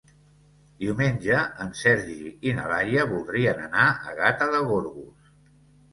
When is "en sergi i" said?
1.65-2.55